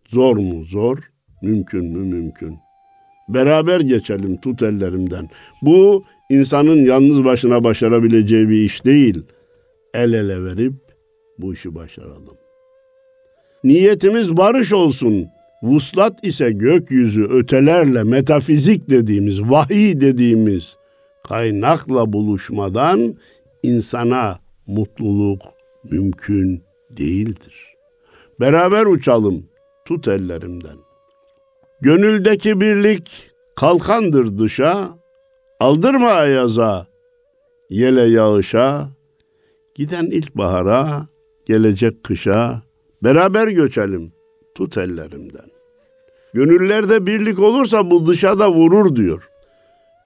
Zor 0.09 0.37
mu? 0.37 0.65
Zor. 0.65 0.99
Mümkün 1.43 1.85
mü? 1.85 2.15
Mümkün. 2.15 2.59
Beraber 3.29 3.81
geçelim 3.81 4.37
tut 4.37 4.63
ellerimden. 4.63 5.29
Bu 5.63 6.05
insanın 6.31 6.77
yalnız 6.77 7.25
başına 7.25 7.65
başarabileceği 7.65 8.49
bir 8.49 8.63
iş 8.63 8.85
değil. 8.85 9.23
El 9.95 10.13
ele 10.13 10.45
verip 10.45 10.73
bu 11.39 11.55
işi 11.55 11.75
başaralım. 11.75 12.37
Niyetimiz 13.65 14.37
barış 14.37 14.73
olsun. 14.73 15.27
Vuslat 15.63 16.27
ise 16.27 16.53
gökyüzü 16.53 17.25
ötelerle 17.25 18.05
metafizik 18.05 18.91
dediğimiz, 18.91 19.43
vahiy 19.43 20.01
dediğimiz 20.01 20.77
kaynakla 21.29 22.13
buluşmadan 22.13 23.17
insana 23.63 24.39
mutluluk 24.67 25.43
mümkün 25.91 26.63
değildir. 26.91 27.66
Beraber 28.41 28.87
uçalım, 28.87 29.45
tut 29.85 30.09
ellerimden. 30.09 30.77
Gönüldeki 31.81 32.61
birlik 32.61 33.31
kalkandır 33.57 34.39
dışa, 34.39 34.89
aldırma 35.61 36.11
ayaza, 36.11 36.87
yele 37.71 38.03
yağışa, 38.03 38.89
giden 39.75 40.07
ilkbahara, 40.07 41.07
gelecek 41.47 42.05
kışa, 42.05 42.63
beraber 43.03 43.49
göçelim, 43.49 44.13
tut 44.55 44.79
ellerimden. 44.79 45.51
Gönüllerde 46.35 47.07
birlik 47.07 47.39
olursa 47.39 47.91
bu 47.91 48.07
dışa 48.07 48.39
da 48.39 48.53
vurur 48.53 48.97
diyor. 48.97 49.29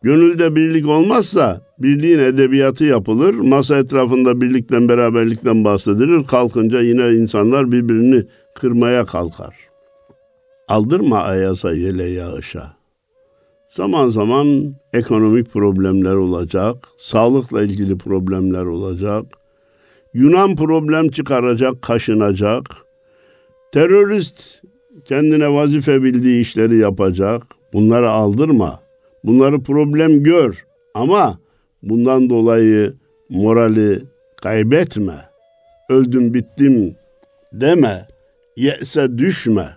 Gönülde 0.02 0.56
birlik 0.56 0.88
olmazsa 0.88 1.60
birliğin 1.78 2.18
edebiyatı 2.18 2.84
yapılır. 2.84 3.34
Masa 3.34 3.78
etrafında 3.78 4.40
birlikten 4.40 4.88
beraberlikten 4.88 5.64
bahsedilir. 5.64 6.24
Kalkınca 6.24 6.80
yine 6.80 7.12
insanlar 7.12 7.72
birbirini 7.72 8.24
kırmaya 8.54 9.06
kalkar. 9.06 9.54
Aldırma 10.68 11.18
ayaza 11.18 11.72
yele 11.72 12.04
yağışa. 12.04 12.72
Zaman 13.70 14.08
zaman 14.08 14.74
ekonomik 14.92 15.52
problemler 15.52 16.14
olacak, 16.14 16.88
sağlıkla 16.98 17.62
ilgili 17.62 17.98
problemler 17.98 18.64
olacak. 18.64 19.24
Yunan 20.14 20.56
problem 20.56 21.08
çıkaracak, 21.08 21.82
kaşınacak. 21.82 22.64
Terörist 23.72 24.62
kendine 25.04 25.52
vazife 25.52 26.02
bildiği 26.02 26.40
işleri 26.40 26.76
yapacak. 26.76 27.42
Bunları 27.72 28.10
aldırma. 28.10 28.79
Bunları 29.24 29.62
problem 29.62 30.22
gör 30.22 30.64
ama 30.94 31.38
bundan 31.82 32.30
dolayı 32.30 32.94
morali 33.28 34.04
kaybetme. 34.42 35.30
Öldüm 35.88 36.34
bittim 36.34 36.96
deme. 37.52 38.08
Yese 38.56 39.18
düşme. 39.18 39.68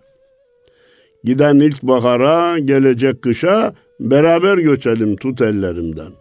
Giden 1.23 1.55
ilkbahara, 1.55 2.59
gelecek 2.59 3.21
kışa 3.21 3.73
beraber 3.99 4.57
göçelim 4.57 5.15
tut 5.15 5.41
ellerimden. 5.41 6.11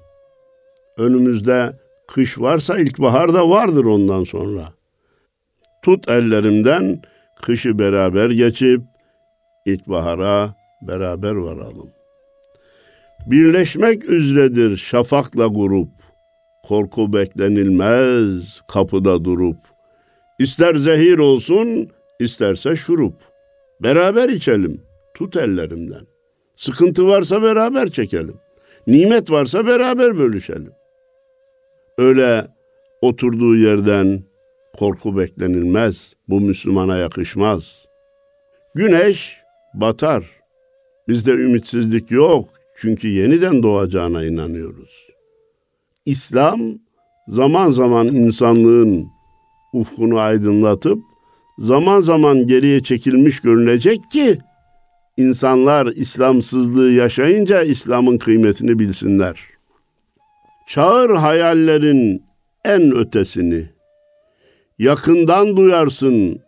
Önümüzde 0.99 1.73
kış 2.09 2.41
varsa 2.41 2.79
ilkbahar 2.79 3.35
da 3.35 3.51
vardır 3.51 3.85
ondan 3.85 4.25
sonra. 4.25 4.73
Tut 5.85 6.09
ellerimden 6.09 7.03
kışı 7.43 7.79
beraber 7.79 8.31
geçip 8.31 8.81
ilkbahara 9.67 10.55
beraber 10.83 11.35
varalım. 11.35 11.91
Birleşmek 13.27 14.11
üzeredir 14.11 14.77
şafakla 14.77 15.47
grup. 15.47 15.89
korku 16.65 17.13
beklenilmez 17.13 18.61
kapıda 18.69 19.25
durup. 19.25 19.57
İster 20.39 20.75
zehir 20.75 21.19
olsun, 21.19 21.89
isterse 22.21 22.77
şurup. 22.77 23.15
Beraber 23.81 24.29
içelim, 24.29 24.81
tut 25.15 25.37
ellerimden. 25.37 26.07
Sıkıntı 26.57 27.07
varsa 27.07 27.43
beraber 27.43 27.91
çekelim. 27.91 28.37
Nimet 28.87 29.31
varsa 29.31 29.67
beraber 29.67 30.19
bölüşelim. 30.19 30.73
Öyle 31.99 32.47
oturduğu 33.01 33.57
yerden 33.57 34.23
korku 34.79 35.19
beklenilmez. 35.19 36.13
Bu 36.29 36.41
Müslümana 36.41 36.97
yakışmaz. 36.97 37.87
Güneş 38.75 39.37
batar. 39.75 40.25
Bizde 41.09 41.31
ümitsizlik 41.31 42.11
yok. 42.11 42.62
Çünkü 42.83 43.09
yeniden 43.09 43.63
doğacağına 43.63 44.25
inanıyoruz. 44.25 44.91
İslam 46.07 46.61
zaman 47.29 47.71
zaman 47.71 48.07
insanlığın 48.07 49.07
ufkunu 49.73 50.19
aydınlatıp 50.19 50.99
zaman 51.59 52.01
zaman 52.01 52.47
geriye 52.47 52.83
çekilmiş 52.83 53.41
görünecek 53.41 54.11
ki 54.11 54.39
insanlar 55.17 55.87
İslamsızlığı 55.87 56.91
yaşayınca 56.91 57.63
İslam'ın 57.63 58.19
kıymetini 58.19 58.79
bilsinler. 58.79 59.41
Çağır 60.69 61.11
hayallerin 61.11 62.23
en 62.65 62.97
ötesini. 62.97 63.65
Yakından 64.79 65.57
duyarsın 65.57 66.41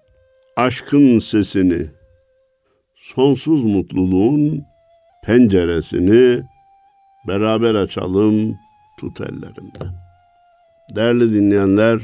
aşkın 0.56 1.18
sesini. 1.18 1.86
Sonsuz 2.94 3.64
mutluluğun 3.64 4.64
penceresini 5.26 6.42
beraber 7.28 7.74
açalım 7.74 8.56
tut 9.00 9.20
ellerimden. 9.20 9.94
Değerli 10.96 11.34
dinleyenler, 11.34 12.00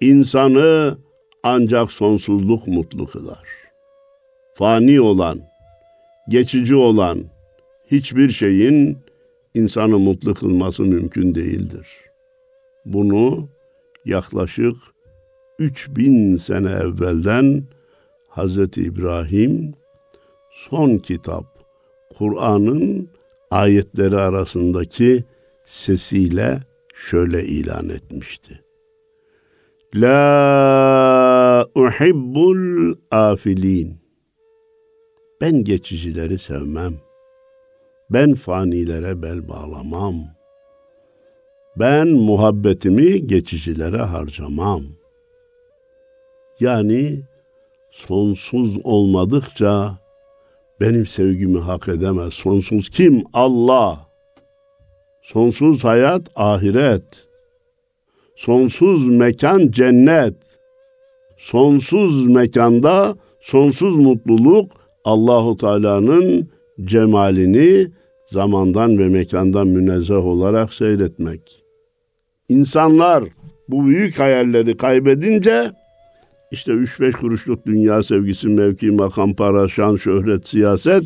insanı 0.00 0.98
ancak 1.42 1.92
sonsuzluk 1.92 2.66
mutlu 2.66 3.06
kılar. 3.06 3.44
Fani 4.54 5.00
olan, 5.00 5.40
geçici 6.28 6.74
olan 6.74 7.24
hiçbir 7.90 8.30
şeyin 8.30 8.98
insanı 9.54 9.98
mutlu 9.98 10.34
kılması 10.34 10.82
mümkün 10.82 11.34
değildir. 11.34 11.86
Bunu 12.84 13.48
yaklaşık 14.04 14.76
3000 15.58 16.36
sene 16.36 16.70
evvelden 16.70 17.64
Hz. 18.30 18.58
İbrahim 18.78 19.74
son 20.70 20.98
kitap 20.98 21.53
Kur'an'ın 22.18 23.08
ayetleri 23.50 24.16
arasındaki 24.16 25.24
sesiyle 25.64 26.60
şöyle 26.94 27.44
ilan 27.44 27.88
etmişti. 27.88 28.60
La 29.94 31.66
uhibbul 31.74 32.94
afilin. 33.10 33.96
Ben 35.40 35.64
geçicileri 35.64 36.38
sevmem. 36.38 36.94
Ben 38.10 38.34
fanilere 38.34 39.22
bel 39.22 39.48
bağlamam. 39.48 40.14
Ben 41.76 42.08
muhabbetimi 42.08 43.26
geçicilere 43.26 44.02
harcamam. 44.02 44.82
Yani 46.60 47.22
sonsuz 47.90 48.78
olmadıkça 48.84 49.98
benim 50.80 51.06
sevgimi 51.06 51.58
hak 51.58 51.88
edemez. 51.88 52.34
Sonsuz 52.34 52.88
kim? 52.88 53.24
Allah. 53.32 54.06
Sonsuz 55.22 55.84
hayat 55.84 56.22
ahiret. 56.36 57.04
Sonsuz 58.36 59.06
mekan 59.06 59.70
cennet. 59.70 60.34
Sonsuz 61.38 62.26
mekanda 62.26 63.16
sonsuz 63.40 63.96
mutluluk 63.96 64.72
Allahu 65.04 65.56
Teala'nın 65.56 66.48
cemalini 66.84 67.86
zamandan 68.26 68.98
ve 68.98 69.08
mekandan 69.08 69.66
münezzeh 69.66 70.26
olarak 70.26 70.74
seyretmek. 70.74 71.62
İnsanlar 72.48 73.24
bu 73.68 73.86
büyük 73.86 74.18
hayalleri 74.18 74.76
kaybedince 74.76 75.72
işte 76.54 76.72
üç 76.72 77.00
beş 77.00 77.14
kuruşluk 77.14 77.66
dünya 77.66 78.02
sevgisi, 78.02 78.48
mevki, 78.48 78.90
makam, 78.90 79.34
para, 79.34 79.68
şan, 79.68 79.96
şöhret, 79.96 80.48
siyaset 80.48 81.04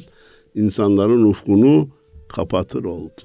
insanların 0.54 1.24
ufkunu 1.24 1.88
kapatır 2.28 2.84
oldu. 2.84 3.22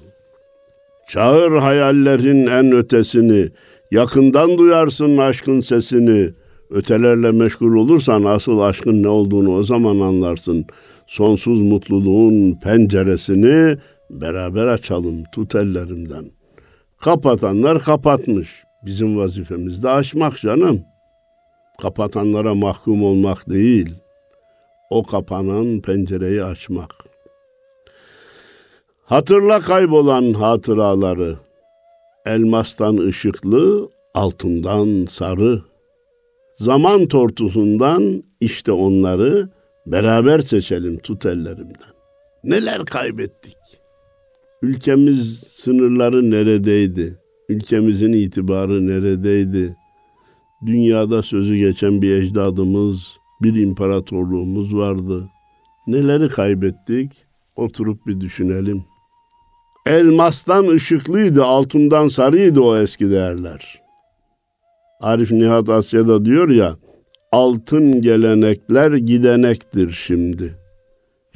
Çağır 1.08 1.52
hayallerin 1.52 2.46
en 2.46 2.72
ötesini, 2.72 3.48
yakından 3.90 4.58
duyarsın 4.58 5.16
aşkın 5.16 5.60
sesini. 5.60 6.30
Ötelerle 6.70 7.32
meşgul 7.32 7.76
olursan 7.76 8.24
asıl 8.24 8.58
aşkın 8.58 9.02
ne 9.02 9.08
olduğunu 9.08 9.56
o 9.56 9.62
zaman 9.62 10.00
anlarsın. 10.00 10.66
Sonsuz 11.06 11.62
mutluluğun 11.62 12.54
penceresini 12.54 13.76
beraber 14.10 14.66
açalım 14.66 15.24
tut 15.32 15.54
ellerimden. 15.54 16.24
Kapatanlar 17.00 17.80
kapatmış. 17.80 18.48
Bizim 18.86 19.16
vazifemiz 19.16 19.82
de 19.82 19.90
açmak 19.90 20.40
canım. 20.40 20.80
Kapatanlara 21.82 22.54
mahkum 22.54 23.04
olmak 23.04 23.48
değil. 23.48 23.94
O 24.90 25.02
kapanan 25.02 25.80
pencereyi 25.80 26.44
açmak. 26.44 26.94
Hatırla 29.04 29.60
kaybolan 29.60 30.32
hatıraları. 30.32 31.36
Elmastan 32.26 32.96
ışıklı, 32.96 33.88
altından 34.14 35.06
sarı. 35.10 35.62
Zaman 36.56 37.06
tortusundan 37.08 38.24
işte 38.40 38.72
onları 38.72 39.48
beraber 39.86 40.40
seçelim 40.40 40.98
tut 40.98 41.26
ellerimden. 41.26 41.94
Neler 42.44 42.84
kaybettik? 42.84 43.56
Ülkemiz 44.62 45.38
sınırları 45.40 46.30
neredeydi? 46.30 47.18
Ülkemizin 47.48 48.12
itibarı 48.12 48.86
neredeydi? 48.86 49.76
Dünyada 50.66 51.22
sözü 51.22 51.56
geçen 51.56 52.02
bir 52.02 52.22
ecdadımız, 52.22 53.06
bir 53.42 53.54
imparatorluğumuz 53.54 54.76
vardı. 54.76 55.28
Neleri 55.86 56.28
kaybettik? 56.28 57.12
Oturup 57.56 58.06
bir 58.06 58.20
düşünelim. 58.20 58.84
Elmastan 59.86 60.68
ışıklıydı, 60.68 61.44
altından 61.44 62.08
sarıydı 62.08 62.60
o 62.60 62.76
eski 62.76 63.10
değerler. 63.10 63.80
Arif 65.00 65.32
Nihat 65.32 65.68
Asya'da 65.68 66.24
diyor 66.24 66.48
ya, 66.48 66.76
altın 67.32 68.02
gelenekler 68.02 68.92
gidenektir 68.92 69.92
şimdi. 69.92 70.54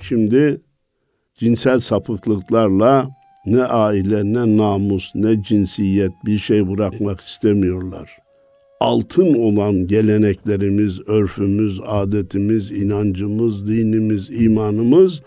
Şimdi 0.03 0.61
cinsel 1.39 1.81
sapıklıklarla 1.81 3.11
ne 3.47 3.65
aile, 3.65 4.25
ne 4.25 4.57
namus, 4.57 5.13
ne 5.15 5.43
cinsiyet 5.43 6.13
bir 6.25 6.39
şey 6.39 6.69
bırakmak 6.69 7.21
istemiyorlar. 7.21 8.28
Altın 8.81 9.35
olan 9.35 9.87
geleneklerimiz, 9.87 11.09
örfümüz, 11.09 11.81
adetimiz, 11.87 12.71
inancımız, 12.71 13.69
dinimiz, 13.69 14.31
imanımız 14.31 15.23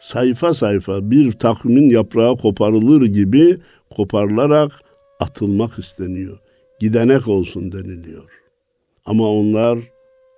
sayfa 0.00 0.54
sayfa 0.54 1.10
bir 1.10 1.32
takvimin 1.32 1.90
yaprağı 1.90 2.36
koparılır 2.36 3.06
gibi 3.06 3.58
koparılarak 3.96 4.72
atılmak 5.20 5.78
isteniyor. 5.78 6.38
Gidenek 6.80 7.28
olsun 7.28 7.72
deniliyor. 7.72 8.30
Ama 9.06 9.30
onlar 9.30 9.78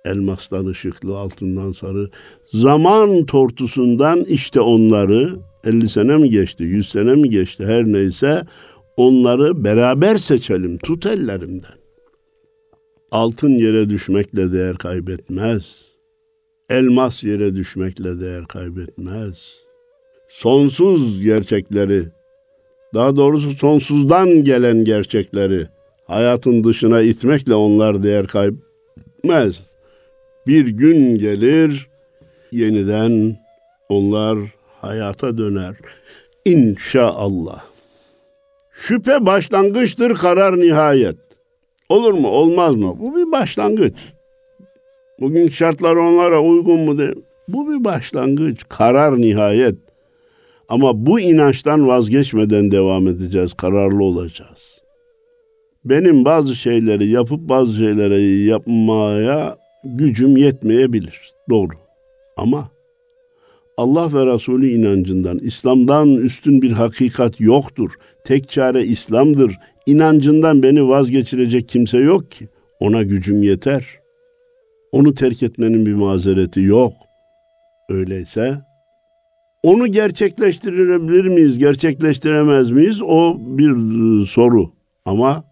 elmastan 0.05 0.65
ışıklı, 0.65 1.17
altından 1.17 1.71
sarı. 1.71 2.09
Zaman 2.53 3.25
tortusundan 3.25 4.23
işte 4.23 4.61
onları 4.61 5.35
50 5.63 5.89
sene 5.89 6.17
mi 6.17 6.29
geçti, 6.29 6.63
100 6.63 6.89
sene 6.89 7.15
mi 7.15 7.29
geçti 7.29 7.65
her 7.65 7.85
neyse 7.85 8.45
onları 8.97 9.63
beraber 9.63 10.15
seçelim 10.17 10.77
tut 10.77 11.05
ellerimden. 11.05 11.79
Altın 13.11 13.49
yere 13.49 13.89
düşmekle 13.89 14.53
değer 14.53 14.77
kaybetmez.'' 14.77 15.89
elmas 16.69 17.23
yere 17.23 17.55
düşmekle 17.55 18.19
değer 18.19 18.45
kaybetmez. 18.45 19.37
Sonsuz 20.29 21.21
gerçekleri, 21.21 22.03
daha 22.93 23.15
doğrusu 23.15 23.51
sonsuzdan 23.51 24.43
gelen 24.43 24.83
gerçekleri 24.83 25.67
hayatın 26.07 26.63
dışına 26.63 27.01
itmekle 27.01 27.55
onlar 27.55 28.03
değer 28.03 28.27
kaybetmez. 28.27 29.55
Bir 30.47 30.67
gün 30.67 31.17
gelir, 31.17 31.89
yeniden 32.51 33.37
onlar 33.89 34.37
hayata 34.81 35.37
döner. 35.37 35.75
İnşallah. 36.45 37.63
Şüphe 38.73 39.25
başlangıçtır, 39.25 40.15
karar 40.15 40.57
nihayet. 40.57 41.15
Olur 41.89 42.13
mu, 42.13 42.27
olmaz 42.27 42.75
mı? 42.75 42.95
Bu 42.99 43.15
bir 43.15 43.31
başlangıç. 43.31 43.93
Bugün 45.19 45.47
şartlar 45.49 45.95
onlara 45.95 46.41
uygun 46.41 46.79
mu 46.79 46.97
de? 46.97 47.15
Bu 47.47 47.69
bir 47.71 47.83
başlangıç, 47.83 48.63
karar 48.69 49.21
nihayet. 49.21 49.75
Ama 50.69 51.05
bu 51.05 51.19
inançtan 51.19 51.87
vazgeçmeden 51.87 52.71
devam 52.71 53.07
edeceğiz, 53.07 53.53
kararlı 53.53 54.03
olacağız. 54.03 54.81
benim 55.85 56.25
bazı 56.25 56.55
şeyleri 56.55 57.09
yapıp 57.09 57.49
bazı 57.49 57.73
şeyleri 57.73 58.43
yapmaya 58.43 59.57
gücüm 59.83 60.37
yetmeyebilir. 60.37 61.33
Doğru. 61.49 61.73
Ama 62.37 62.69
Allah 63.77 64.13
ve 64.13 64.25
Resulü 64.33 64.67
inancından, 64.67 65.39
İslam'dan 65.39 66.09
üstün 66.17 66.61
bir 66.61 66.71
hakikat 66.71 67.41
yoktur. 67.41 67.91
Tek 68.23 68.49
çare 68.49 68.83
İslam'dır. 68.83 69.55
İnancından 69.89 70.63
beni 70.63 70.87
vazgeçirecek 70.87 71.69
kimse 71.69 71.97
yok 71.97 72.31
ki. 72.31 72.47
Ona 72.79 73.03
gücüm 73.03 73.43
yeter. 73.43 73.85
Onu 74.91 75.13
terk 75.13 75.43
etmenin 75.43 75.85
bir 75.85 75.93
mazereti 75.93 76.61
yok. 76.61 76.93
Öyleyse 77.89 78.61
onu 79.63 79.87
gerçekleştirebilir 79.87 81.25
miyiz, 81.25 81.57
gerçekleştiremez 81.57 82.71
miyiz? 82.71 83.01
O 83.01 83.37
bir 83.39 83.69
e, 84.21 84.25
soru. 84.25 84.71
Ama 85.05 85.43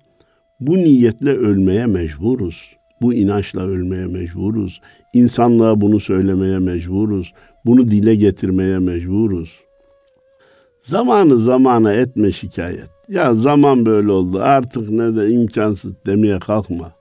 bu 0.59 0.77
niyetle 0.77 1.31
ölmeye 1.31 1.85
mecburuz. 1.85 2.75
Bu 3.01 3.13
inançla 3.13 3.61
ölmeye 3.61 4.05
mecburuz. 4.05 4.81
İnsanlığa 5.13 5.81
bunu 5.81 5.99
söylemeye 5.99 6.59
mecburuz. 6.59 7.33
Bunu 7.65 7.91
dile 7.91 8.15
getirmeye 8.15 8.79
mecburuz. 8.79 9.59
Zamanı 10.81 11.39
zamana 11.39 11.93
etme 11.93 12.31
şikayet. 12.31 12.96
Ya 13.09 13.35
zaman 13.35 13.85
böyle 13.85 14.11
oldu 14.11 14.39
artık 14.41 14.89
ne 14.89 15.15
de 15.15 15.29
imkansız 15.29 15.93
demeye 16.05 16.39
kalkma. 16.39 16.91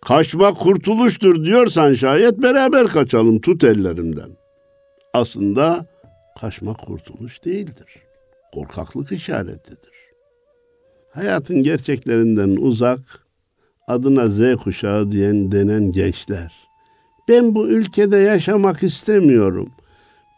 Kaçma 0.00 0.54
kurtuluştur 0.54 1.44
diyorsan 1.44 1.94
şayet 1.94 2.42
beraber 2.42 2.86
kaçalım 2.86 3.40
tut 3.40 3.64
ellerimden. 3.64 4.30
Aslında 5.14 5.86
kaçma 6.40 6.74
kurtuluş 6.74 7.44
değildir. 7.44 7.86
Korkaklık 8.54 9.12
işaretidir. 9.12 9.96
Hayatın 11.10 11.62
gerçeklerinden 11.62 12.56
uzak, 12.56 13.00
adına 13.88 14.26
Z 14.28 14.56
kuşağı 14.64 15.12
diyen 15.12 15.52
denen 15.52 15.92
gençler. 15.92 16.52
Ben 17.28 17.54
bu 17.54 17.68
ülkede 17.68 18.16
yaşamak 18.16 18.82
istemiyorum. 18.82 19.70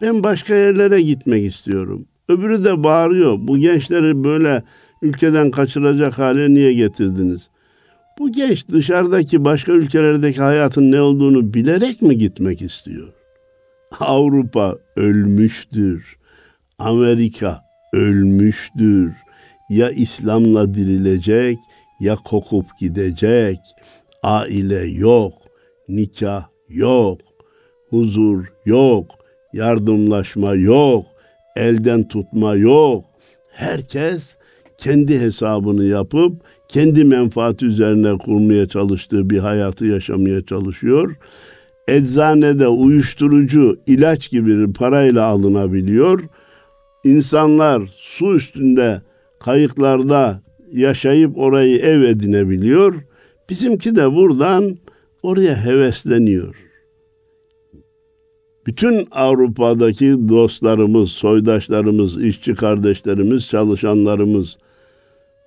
Ben 0.01 0.23
başka 0.23 0.55
yerlere 0.55 1.03
gitmek 1.03 1.53
istiyorum. 1.53 2.07
Öbürü 2.29 2.65
de 2.65 2.85
bağırıyor. 2.85 3.37
Bu 3.41 3.59
gençleri 3.59 4.25
böyle 4.25 4.63
ülkeden 5.03 5.51
kaçıracak 5.51 6.19
hale 6.19 6.51
niye 6.55 6.73
getirdiniz? 6.73 7.49
Bu 8.19 8.33
genç 8.33 8.69
dışarıdaki 8.69 9.45
başka 9.45 9.73
ülkelerdeki 9.73 10.41
hayatın 10.41 10.93
ne 10.93 11.01
olduğunu 11.01 11.55
bilerek 11.55 12.03
mi 12.03 12.19
gitmek 12.19 12.63
istiyor? 12.63 13.09
Avrupa 14.01 14.77
ölmüştür. 14.97 16.17
Amerika 16.79 17.63
ölmüştür. 17.93 19.13
Ya 19.71 19.91
İslam'la 19.91 20.75
dirilecek 20.75 21.59
ya 22.01 22.17
kokup 22.17 22.67
gidecek. 22.79 23.59
Aile 24.23 24.87
yok, 24.87 25.35
nikah 25.89 26.47
yok, 26.69 27.21
huzur 27.91 28.45
yok, 28.65 29.07
yardımlaşma 29.53 30.55
yok, 30.55 31.05
elden 31.57 32.09
tutma 32.09 32.55
yok. 32.55 33.05
Herkes 33.53 34.37
kendi 34.79 35.21
hesabını 35.21 35.85
yapıp 35.85 36.33
kendi 36.69 37.05
menfaati 37.05 37.67
üzerine 37.67 38.19
kurmaya 38.19 38.69
çalıştığı 38.69 39.31
bir 39.31 39.39
hayatı 39.39 39.87
yaşamaya 39.87 40.45
çalışıyor. 40.47 41.17
Eczanede 41.89 42.69
uyuşturucu, 42.69 43.79
ilaç 43.87 44.31
gibi 44.31 44.73
parayla 44.73 45.25
alınabiliyor. 45.25 46.25
İnsanlar 47.05 47.83
su 47.97 48.37
üstünde 48.37 49.03
kayıklarda 49.41 50.41
yaşayıp 50.73 51.39
orayı 51.39 51.79
ev 51.79 52.03
edinebiliyor. 52.03 52.95
Bizimki 53.51 53.97
de 53.97 54.13
buradan 54.13 54.79
oraya 55.23 55.65
hevesleniyor. 55.65 56.68
Bütün 58.69 59.09
Avrupa'daki 59.11 60.29
dostlarımız, 60.29 61.11
soydaşlarımız, 61.11 62.23
işçi 62.23 62.55
kardeşlerimiz, 62.55 63.49
çalışanlarımız 63.49 64.57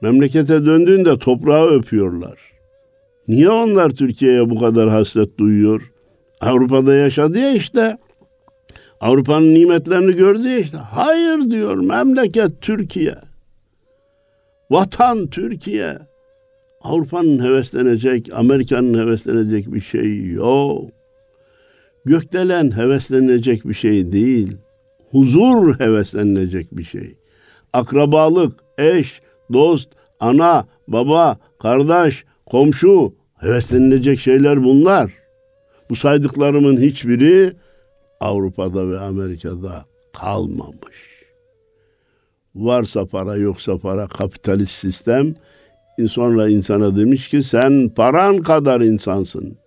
memlekete 0.01 0.65
döndüğünde 0.65 1.19
toprağı 1.19 1.67
öpüyorlar. 1.67 2.37
Niye 3.27 3.49
onlar 3.49 3.89
Türkiye'ye 3.89 4.49
bu 4.49 4.59
kadar 4.59 4.89
hasret 4.89 5.37
duyuyor? 5.37 5.91
Avrupa'da 6.41 6.93
yaşadı 6.93 7.39
ya 7.39 7.53
işte. 7.53 7.97
Avrupa'nın 9.01 9.53
nimetlerini 9.53 10.15
gördü 10.15 10.47
ya 10.47 10.57
işte. 10.59 10.77
Hayır 10.77 11.51
diyor 11.51 11.75
memleket 11.75 12.61
Türkiye. 12.61 13.15
Vatan 14.71 15.27
Türkiye. 15.27 15.99
Avrupa'nın 16.81 17.43
heveslenecek, 17.43 18.29
Amerika'nın 18.33 18.99
heveslenecek 18.99 19.73
bir 19.73 19.81
şey 19.81 20.25
yok. 20.25 21.00
Gökdelen 22.05 22.77
heveslenecek 22.77 23.67
bir 23.67 23.73
şey 23.73 24.11
değil. 24.11 24.57
Huzur 25.11 25.79
heveslenilecek 25.79 26.77
bir 26.77 26.83
şey. 26.83 27.15
Akrabalık, 27.73 28.59
eş, 28.77 29.21
dost, 29.53 29.89
ana, 30.19 30.65
baba, 30.87 31.37
kardeş, 31.59 32.25
komşu 32.45 33.13
heveslenilecek 33.37 34.19
şeyler 34.19 34.63
bunlar. 34.63 35.13
Bu 35.89 35.95
saydıklarımın 35.95 36.81
hiçbiri 36.81 37.53
Avrupa'da 38.19 38.89
ve 38.89 38.99
Amerika'da 38.99 39.85
kalmamış. 40.13 41.11
Varsa 42.55 43.05
para 43.05 43.35
yoksa 43.35 43.77
para 43.77 44.07
kapitalist 44.07 44.75
sistem 44.75 45.33
sonra 46.07 46.49
insana 46.49 46.95
demiş 46.95 47.29
ki 47.29 47.43
sen 47.43 47.89
paran 47.95 48.37
kadar 48.37 48.81
insansın. 48.81 49.57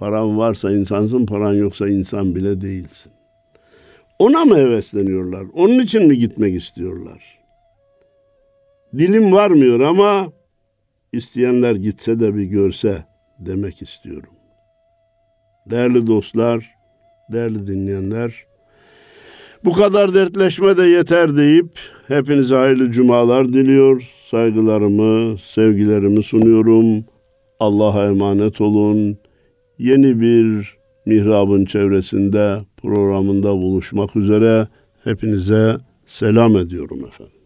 Paran 0.00 0.38
varsa 0.38 0.72
insansın, 0.72 1.26
paran 1.26 1.52
yoksa 1.52 1.88
insan 1.88 2.34
bile 2.34 2.60
değilsin. 2.60 3.12
Ona 4.18 4.44
mı 4.44 4.56
hevesleniyorlar? 4.56 5.46
Onun 5.54 5.78
için 5.78 6.06
mi 6.06 6.18
gitmek 6.18 6.54
istiyorlar? 6.54 7.38
Dilim 8.98 9.32
varmıyor 9.32 9.80
ama 9.80 10.32
isteyenler 11.12 11.74
gitse 11.74 12.20
de 12.20 12.34
bir 12.34 12.44
görse 12.44 13.04
demek 13.38 13.82
istiyorum. 13.82 14.32
Değerli 15.70 16.06
dostlar, 16.06 16.74
değerli 17.32 17.66
dinleyenler, 17.66 18.44
bu 19.64 19.72
kadar 19.72 20.14
dertleşme 20.14 20.76
de 20.76 20.82
yeter 20.82 21.36
deyip 21.36 21.78
hepinize 22.08 22.54
hayırlı 22.54 22.90
cumalar 22.90 23.52
diliyor. 23.52 24.10
Saygılarımı, 24.30 25.38
sevgilerimi 25.38 26.22
sunuyorum. 26.22 27.04
Allah'a 27.60 28.06
emanet 28.06 28.60
olun. 28.60 29.18
Yeni 29.80 30.20
bir 30.20 30.76
mihrabın 31.06 31.64
çevresinde 31.64 32.58
programında 32.76 33.52
buluşmak 33.52 34.16
üzere 34.16 34.68
hepinize 35.04 35.76
selam 36.06 36.56
ediyorum 36.56 37.04
efendim. 37.08 37.39